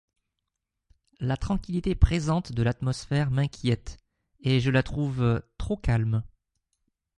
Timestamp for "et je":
4.39-4.71